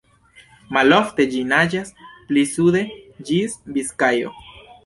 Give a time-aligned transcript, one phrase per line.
[0.77, 1.93] Malofte ĝi naĝas
[2.31, 2.83] pli sude,
[3.29, 4.35] ĝis Biskajo.